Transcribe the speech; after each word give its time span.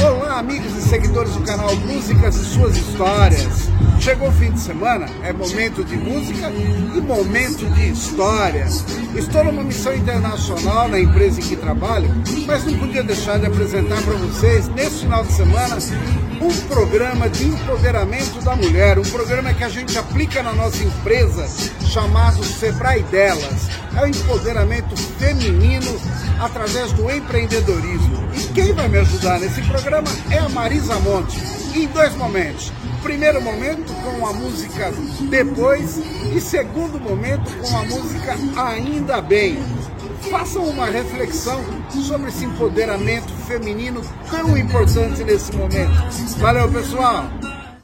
Olá, 0.00 0.38
amigos 0.38 0.72
e 0.76 0.88
seguidores 0.88 1.32
do 1.32 1.40
canal 1.40 1.74
Músicas 1.74 2.36
e 2.36 2.44
Suas 2.44 2.76
Histórias. 2.76 3.68
Chegou 3.98 4.28
o 4.28 4.32
fim 4.32 4.52
de 4.52 4.60
semana, 4.60 5.06
é 5.24 5.32
momento 5.32 5.82
de 5.82 5.96
música 5.96 6.48
e 6.48 7.00
momento 7.00 7.68
de 7.74 7.90
história. 7.90 8.66
Estou 9.16 9.42
numa 9.42 9.64
missão 9.64 9.92
internacional 9.92 10.86
na 10.88 11.00
empresa 11.00 11.40
em 11.40 11.42
que 11.42 11.56
trabalho, 11.56 12.08
mas 12.46 12.64
não 12.64 12.78
podia 12.78 13.02
deixar 13.02 13.40
de 13.40 13.46
apresentar 13.46 14.00
para 14.02 14.14
vocês, 14.14 14.68
nesse 14.68 15.00
final 15.00 15.24
de 15.24 15.32
semana, 15.32 15.76
um 16.40 16.68
programa 16.68 17.28
de 17.28 17.44
empoderamento 17.44 18.40
da 18.44 18.54
mulher, 18.54 18.96
um 18.98 19.02
programa 19.02 19.52
que 19.54 19.64
a 19.64 19.68
gente 19.68 19.98
aplica 19.98 20.40
na 20.40 20.52
nossa 20.52 20.84
empresa, 20.84 21.48
chamado 21.86 22.44
Sebrae 22.44 23.02
Delas. 23.04 23.68
É 23.96 24.02
o 24.02 24.06
empoderamento 24.06 24.96
feminino 25.18 26.00
através 26.38 26.92
do 26.92 27.10
empreendedorismo. 27.10 28.13
E 28.36 28.52
quem 28.52 28.72
vai 28.72 28.88
me 28.88 28.98
ajudar 28.98 29.38
nesse 29.38 29.62
programa 29.62 30.08
é 30.30 30.38
a 30.38 30.48
Marisa 30.48 30.98
Monte, 31.00 31.38
em 31.74 31.86
dois 31.88 32.14
momentos. 32.16 32.72
Primeiro 33.02 33.40
momento 33.40 33.92
com 34.02 34.26
a 34.26 34.32
música 34.32 34.92
Depois 35.28 35.98
e 36.34 36.40
segundo 36.40 36.98
momento 36.98 37.50
com 37.58 37.76
a 37.76 37.82
música 37.84 38.36
Ainda 38.56 39.20
Bem. 39.20 39.58
Façam 40.30 40.64
uma 40.64 40.86
reflexão 40.86 41.62
sobre 41.90 42.28
esse 42.28 42.44
empoderamento 42.44 43.32
feminino 43.46 44.00
tão 44.30 44.56
importante 44.56 45.22
nesse 45.22 45.54
momento. 45.54 45.92
Valeu, 46.38 46.70
pessoal! 46.72 47.26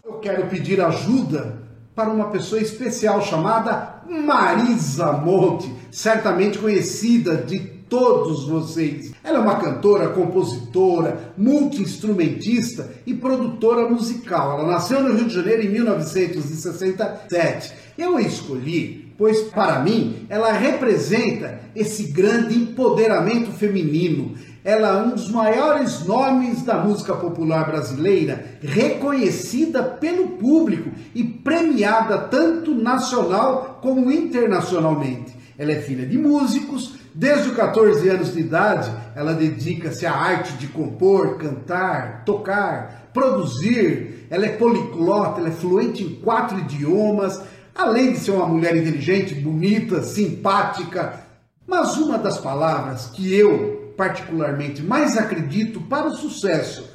Eu 0.05 0.15
quero 0.15 0.47
pedir 0.47 0.81
ajuda 0.81 1.61
para 1.95 2.09
uma 2.09 2.31
pessoa 2.31 2.61
especial 2.61 3.23
chamada 3.23 4.03
Marisa 4.09 5.13
Monte, 5.13 5.73
certamente 5.91 6.59
conhecida 6.59 7.37
de 7.37 7.80
todos 7.91 8.47
vocês. 8.47 9.13
Ela 9.23 9.37
é 9.39 9.43
uma 9.43 9.57
cantora, 9.57 10.09
compositora, 10.11 11.35
multi-instrumentista 11.37 12.93
e 13.05 13.13
produtora 13.13 13.89
musical. 13.89 14.61
Ela 14.61 14.71
nasceu 14.71 15.03
no 15.03 15.15
Rio 15.15 15.27
de 15.27 15.35
Janeiro 15.35 15.63
em 15.63 15.69
1967. 15.69 17.73
Eu 17.99 18.17
a 18.17 18.23
escolhi, 18.23 19.13
pois 19.19 19.41
para 19.41 19.81
mim 19.81 20.25
ela 20.31 20.53
representa 20.53 21.61
esse 21.75 22.05
grande 22.05 22.57
empoderamento 22.57 23.51
feminino. 23.51 24.37
Ela 24.63 24.89
é 24.89 25.03
um 25.03 25.11
dos 25.11 25.29
maiores 25.31 26.07
nomes 26.07 26.63
da 26.63 26.85
música 26.85 27.15
popular 27.15 27.67
brasileira, 27.67 28.59
reconhecida 28.63 29.83
pelo 29.83 30.29
público 30.29 30.91
e 31.15 31.25
premiada 31.25 32.19
tanto 32.19 32.75
nacional 32.75 33.81
como 33.83 34.13
internacionalmente. 34.13 35.35
Ela 35.59 35.73
é 35.73 35.81
filha 35.81 36.07
de 36.07 36.17
músicos, 36.17 37.00
Desde 37.15 37.49
os 37.49 37.57
14 37.57 38.09
anos 38.09 38.33
de 38.33 38.41
idade, 38.41 38.91
ela 39.17 39.35
dedica-se 39.35 40.07
à 40.07 40.15
arte 40.15 40.53
de 40.55 40.69
compor, 40.69 41.39
cantar, 41.39 42.25
tocar, 42.25 43.11
produzir. 43.13 44.27
Ela 44.31 44.47
é 44.47 44.57
poliglota, 44.57 45.41
ela 45.41 45.49
é 45.49 45.53
fluente 45.53 46.05
em 46.05 46.15
quatro 46.17 46.59
idiomas, 46.61 47.41
além 47.75 48.13
de 48.13 48.19
ser 48.19 48.31
uma 48.31 48.47
mulher 48.47 48.77
inteligente, 48.77 49.35
bonita, 49.35 50.03
simpática. 50.03 51.25
Mas 51.67 51.97
uma 51.97 52.17
das 52.17 52.39
palavras 52.39 53.07
que 53.07 53.35
eu, 53.35 53.93
particularmente, 53.97 54.83
mais 54.83 55.17
acredito 55.17 55.81
para 55.81 56.07
o 56.07 56.15
sucesso, 56.15 56.89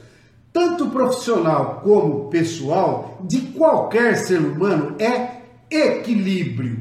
tanto 0.53 0.89
profissional 0.89 1.81
como 1.83 2.29
pessoal, 2.29 3.19
de 3.25 3.41
qualquer 3.41 4.15
ser 4.15 4.39
humano 4.39 4.95
é 4.97 5.41
equilíbrio. 5.69 6.79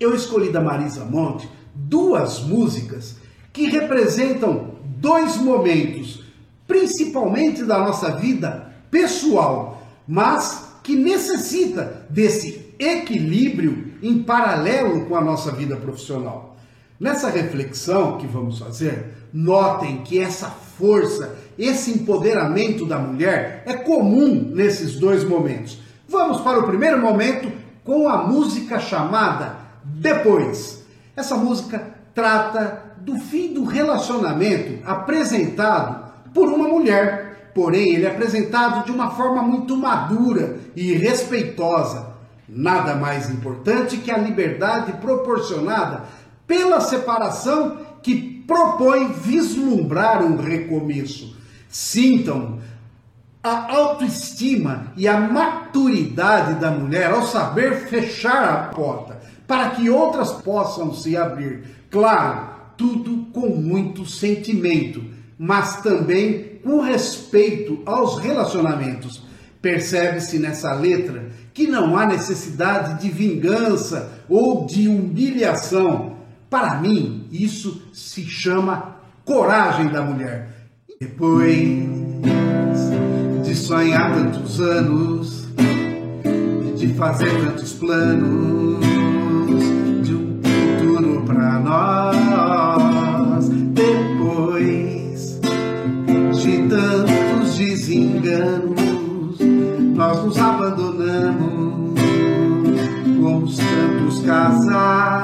Eu 0.00 0.12
escolhi 0.14 0.50
da 0.50 0.60
Marisa 0.60 1.04
Monte 1.04 1.55
duas 1.88 2.40
músicas 2.40 3.16
que 3.52 3.66
representam 3.66 4.72
dois 4.98 5.36
momentos, 5.36 6.24
principalmente 6.66 7.64
da 7.64 7.78
nossa 7.78 8.10
vida 8.12 8.72
pessoal, 8.90 9.82
mas 10.06 10.78
que 10.82 10.96
necessita 10.96 12.06
desse 12.10 12.74
equilíbrio 12.78 13.94
em 14.02 14.22
paralelo 14.22 15.06
com 15.06 15.16
a 15.16 15.20
nossa 15.20 15.52
vida 15.52 15.76
profissional. 15.76 16.56
Nessa 16.98 17.28
reflexão 17.28 18.18
que 18.18 18.26
vamos 18.26 18.58
fazer, 18.58 19.14
notem 19.32 20.02
que 20.02 20.18
essa 20.18 20.48
força, 20.48 21.36
esse 21.58 21.90
empoderamento 21.90 22.86
da 22.86 22.98
mulher 22.98 23.62
é 23.66 23.74
comum 23.74 24.50
nesses 24.54 24.98
dois 24.98 25.22
momentos. 25.24 25.78
Vamos 26.08 26.40
para 26.40 26.58
o 26.58 26.66
primeiro 26.66 27.00
momento 27.00 27.50
com 27.84 28.08
a 28.08 28.26
música 28.26 28.78
chamada 28.80 29.56
Depois. 29.84 30.75
Essa 31.16 31.34
música 31.34 31.94
trata 32.14 32.94
do 32.98 33.18
fim 33.18 33.54
do 33.54 33.64
relacionamento 33.64 34.86
apresentado 34.86 36.12
por 36.34 36.48
uma 36.48 36.68
mulher, 36.68 37.50
porém 37.54 37.94
ele 37.94 38.04
é 38.04 38.10
apresentado 38.10 38.84
de 38.84 38.92
uma 38.92 39.10
forma 39.12 39.42
muito 39.42 39.74
madura 39.78 40.58
e 40.76 40.92
respeitosa. 40.92 42.14
Nada 42.46 42.94
mais 42.94 43.30
importante 43.30 43.96
que 43.96 44.10
a 44.10 44.18
liberdade 44.18 44.92
proporcionada 45.00 46.02
pela 46.46 46.82
separação 46.82 47.78
que 48.02 48.44
propõe 48.46 49.12
vislumbrar 49.14 50.22
um 50.22 50.36
recomeço. 50.36 51.34
Sintam 51.66 52.58
a 53.42 53.74
autoestima 53.74 54.92
e 54.96 55.08
a 55.08 55.18
maturidade 55.18 56.60
da 56.60 56.70
mulher 56.70 57.10
ao 57.10 57.22
saber 57.22 57.86
fechar 57.88 58.44
a 58.44 58.56
porta 58.74 59.15
para 59.46 59.70
que 59.70 59.88
outras 59.88 60.32
possam 60.32 60.92
se 60.92 61.16
abrir. 61.16 61.64
Claro, 61.90 62.48
tudo 62.76 63.26
com 63.32 63.48
muito 63.48 64.04
sentimento, 64.04 65.02
mas 65.38 65.80
também 65.82 66.58
com 66.62 66.80
respeito 66.80 67.80
aos 67.86 68.18
relacionamentos. 68.18 69.22
Percebe-se 69.62 70.38
nessa 70.38 70.72
letra 70.74 71.28
que 71.54 71.66
não 71.66 71.96
há 71.96 72.06
necessidade 72.06 73.00
de 73.00 73.08
vingança 73.08 74.22
ou 74.28 74.66
de 74.66 74.88
humilhação. 74.88 76.16
Para 76.50 76.80
mim, 76.80 77.26
isso 77.32 77.82
se 77.92 78.24
chama 78.24 78.96
coragem 79.24 79.88
da 79.88 80.02
mulher. 80.02 80.50
Depois 81.00 81.50
de 83.44 83.54
sonhar 83.54 84.14
tantos 84.14 84.60
anos, 84.60 85.46
de 86.76 86.88
fazer 86.94 87.30
tantos 87.44 87.72
planos, 87.72 88.95
nós 91.58 93.48
depois 93.48 95.40
de 96.42 96.68
tantos 96.68 97.56
desenganos 97.56 99.38
nós 99.94 100.24
nos 100.24 100.38
abandonamos 100.38 102.00
como 103.20 103.46
tantos 103.46 104.22
casais. 104.24 105.16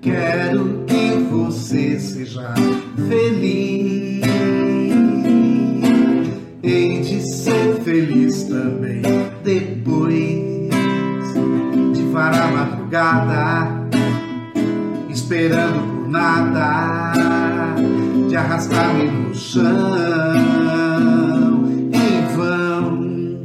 Quero 0.00 0.84
que 0.86 1.12
você 1.30 1.98
seja 1.98 2.54
feliz 3.08 4.26
hei 6.62 7.00
de 7.00 7.20
ser 7.22 7.80
feliz 7.84 8.44
também 8.44 9.02
depois 9.44 10.26
de 11.94 12.02
varar 12.12 12.52
madrugada 12.52 13.85
esperando 15.16 15.80
por 15.80 16.08
nada, 16.10 17.14
de 18.28 18.36
arrastar-me 18.36 19.10
no 19.10 19.34
chão. 19.34 19.64
Em 21.90 22.36
vão, 22.36 23.38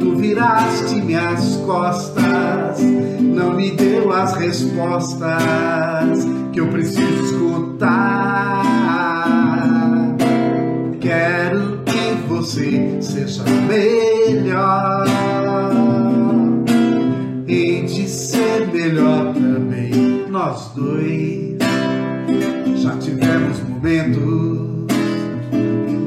tu 0.00 0.16
viraste 0.16 0.94
minhas 1.02 1.56
costas, 1.66 2.80
não 3.20 3.52
me 3.54 3.70
deu 3.72 4.10
as 4.10 4.34
respostas 4.34 6.26
que 6.52 6.60
eu 6.60 6.68
preciso 6.68 7.35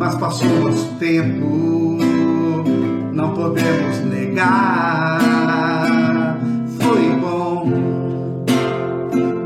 mas 0.09 0.17
passou 0.17 0.49
nosso 0.61 0.87
tempo, 0.95 1.99
não 3.13 3.31
podemos 3.35 3.99
negar. 4.05 5.19
Foi 6.79 7.15
bom, 7.21 7.71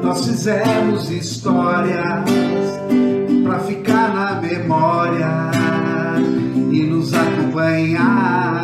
nós 0.01 0.25
fizemos 0.25 1.11
histórias 1.11 2.29
pra 3.43 3.59
ficar 3.59 4.13
na 4.13 4.41
memória 4.41 5.51
e 6.71 6.83
nos 6.83 7.13
acompanhar. 7.13 8.62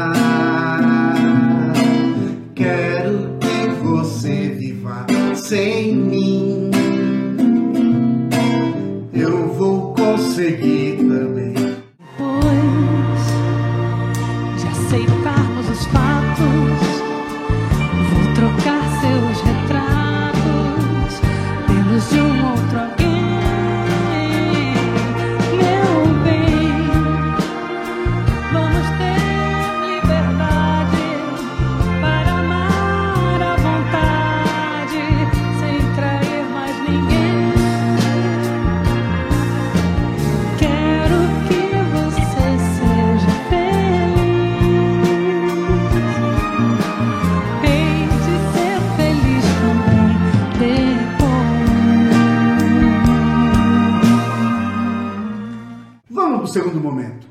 Segundo 56.50 56.80
momento. 56.80 57.28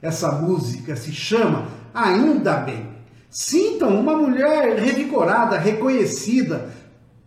Essa 0.00 0.32
música 0.32 0.96
se 0.96 1.12
chama 1.12 1.68
Ainda 1.94 2.54
Bem. 2.54 2.88
Sintam 3.30 3.98
uma 4.00 4.16
mulher 4.16 4.78
revigorada, 4.78 5.58
reconhecida, 5.58 6.70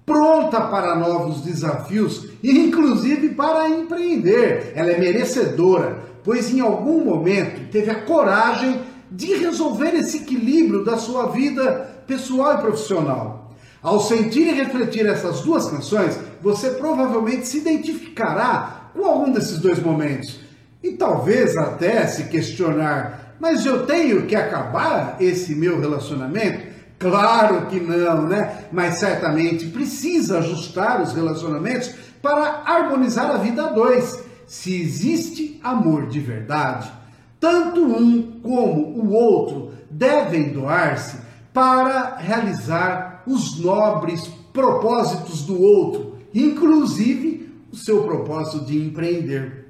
pronta 0.05 0.61
para 0.61 0.95
novos 0.95 1.41
desafios 1.41 2.27
e 2.43 2.51
inclusive 2.51 3.29
para 3.29 3.69
empreender. 3.69 4.73
Ela 4.75 4.91
é 4.91 4.99
merecedora, 4.99 6.03
pois 6.23 6.53
em 6.53 6.59
algum 6.59 7.03
momento 7.03 7.71
teve 7.71 7.89
a 7.89 8.01
coragem 8.01 8.81
de 9.11 9.35
resolver 9.35 9.95
esse 9.95 10.17
equilíbrio 10.17 10.83
da 10.83 10.97
sua 10.97 11.27
vida 11.27 12.03
pessoal 12.05 12.55
e 12.55 12.61
profissional. 12.61 13.51
Ao 13.81 13.99
sentir 13.99 14.47
e 14.47 14.53
refletir 14.53 15.05
essas 15.05 15.41
duas 15.41 15.69
canções, 15.69 16.17
você 16.41 16.71
provavelmente 16.71 17.47
se 17.47 17.59
identificará 17.59 18.89
com 18.93 19.05
algum 19.05 19.31
desses 19.31 19.59
dois 19.59 19.79
momentos. 19.79 20.44
E 20.85 20.91
talvez 20.91 21.57
até 21.57 22.05
se 22.05 22.25
questionar: 22.25 23.35
mas 23.39 23.65
eu 23.65 23.87
tenho 23.87 24.27
que 24.27 24.35
acabar 24.35 25.17
esse 25.19 25.55
meu 25.55 25.79
relacionamento? 25.79 26.75
Claro 26.99 27.65
que 27.65 27.79
não, 27.79 28.27
né? 28.27 28.65
Mas 28.71 28.99
certamente 28.99 29.65
precisa 29.65 30.37
ajustar 30.37 31.01
os 31.01 31.11
relacionamentos 31.11 31.91
para 32.21 32.61
harmonizar 32.67 33.31
a 33.31 33.37
vida 33.37 33.65
a 33.65 33.71
dois. 33.71 34.23
Se 34.45 34.79
existe 34.79 35.59
amor 35.63 36.05
de 36.05 36.19
verdade, 36.19 36.91
tanto 37.39 37.83
um 37.83 38.39
como 38.43 38.99
o 38.99 39.11
outro 39.11 39.71
devem 39.89 40.49
doar-se 40.49 41.17
para 41.51 42.17
realizar 42.17 43.23
os 43.25 43.59
nobres 43.59 44.27
propósitos 44.53 45.41
do 45.41 45.59
outro, 45.59 46.17
inclusive 46.31 47.51
o 47.71 47.75
seu 47.75 48.03
propósito 48.03 48.63
de 48.63 48.77
empreender. 48.77 49.64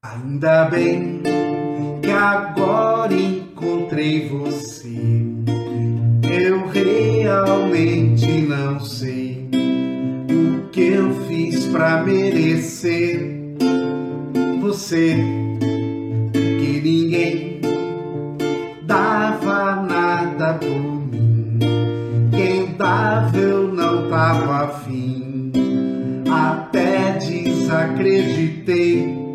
Ainda 0.00 0.66
bem 0.66 1.22
que 2.00 2.08
agora 2.08 3.12
encontrei 3.12 4.28
você. 4.28 4.96
Eu 6.22 6.68
realmente 6.68 8.42
não 8.42 8.78
sei 8.78 9.50
o 10.30 10.68
que 10.68 10.82
eu 10.82 11.12
fiz 11.26 11.66
pra 11.66 12.04
merecer 12.04 13.56
você 14.60 15.16
que 16.32 16.80
ninguém 16.80 17.60
dava 18.84 19.82
nada 19.82 20.54
por 20.54 20.68
mim. 20.68 21.58
Quem 22.30 22.66
dava 22.76 23.36
eu 23.36 23.74
não 23.74 24.08
tava 24.08 24.66
afim. 24.66 25.50
Até 26.30 27.18
desacreditei 27.18 29.27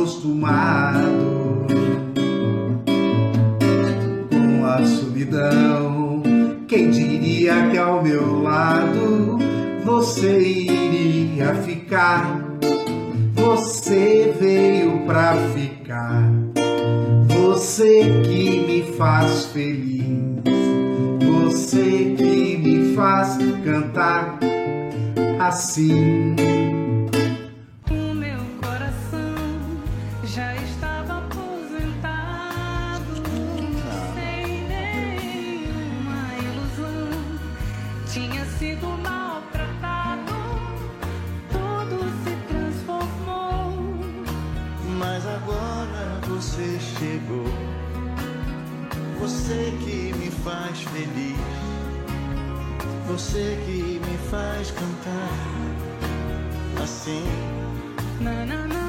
acostumado 0.00 1.66
com 4.30 4.64
a 4.64 4.82
solidão. 4.86 6.22
Quem 6.66 6.90
diria 6.90 7.68
que 7.70 7.76
ao 7.76 8.02
meu 8.02 8.42
lado 8.42 9.38
você 9.84 10.40
iria 10.40 11.54
ficar? 11.54 12.40
Você 13.34 14.34
veio 14.40 15.00
pra 15.04 15.34
ficar. 15.54 16.30
Você 17.26 18.22
que 18.24 18.60
me 18.60 18.96
faz 18.96 19.46
feliz. 19.46 20.40
Você 21.44 22.14
que 22.16 22.56
me 22.56 22.94
faz 22.94 23.36
cantar 23.64 24.38
assim. 25.38 26.69
Agora 45.36 46.20
você 46.26 46.78
chegou. 46.98 47.46
Você 49.20 49.72
que 49.84 50.12
me 50.16 50.30
faz 50.30 50.82
feliz. 50.82 51.36
Você 53.06 53.58
que 53.66 54.00
me 54.04 54.18
faz 54.30 54.70
cantar 54.70 55.70
assim. 56.82 57.24
Na, 58.20 58.44
na, 58.46 58.66
na. 58.66 58.79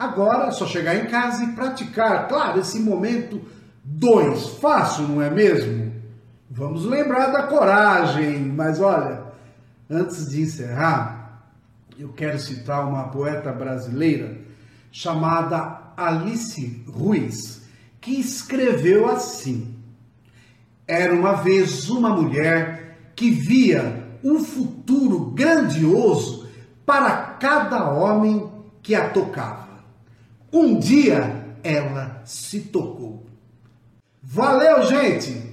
Agora 0.00 0.46
é 0.46 0.50
só 0.50 0.66
chegar 0.66 0.96
em 0.96 1.08
casa 1.08 1.44
e 1.44 1.52
praticar, 1.52 2.26
claro, 2.26 2.58
esse 2.58 2.80
momento 2.80 3.38
dois. 3.84 4.48
Fácil, 4.58 5.06
não 5.06 5.20
é 5.20 5.28
mesmo? 5.28 5.92
Vamos 6.48 6.86
lembrar 6.86 7.26
da 7.26 7.42
coragem, 7.42 8.38
mas 8.46 8.80
olha, 8.80 9.24
antes 9.90 10.30
de 10.30 10.40
encerrar, 10.40 11.44
eu 11.98 12.08
quero 12.14 12.38
citar 12.38 12.88
uma 12.88 13.08
poeta 13.08 13.52
brasileira 13.52 14.38
chamada 14.90 15.92
Alice 15.94 16.82
Ruiz, 16.88 17.68
que 18.00 18.18
escreveu 18.18 19.06
assim: 19.06 19.76
Era 20.88 21.12
uma 21.12 21.34
vez 21.34 21.90
uma 21.90 22.08
mulher 22.08 22.96
que 23.14 23.30
via 23.30 24.02
um 24.24 24.42
futuro 24.42 25.26
grandioso 25.32 26.48
para 26.86 27.34
cada 27.38 27.90
homem 27.90 28.50
que 28.82 28.94
a 28.94 29.10
tocava. 29.10 29.69
Um 30.52 30.78
dia 30.78 31.46
ela 31.62 32.22
se 32.24 32.60
tocou. 32.60 33.26
Valeu, 34.22 34.86
gente! 34.86 35.50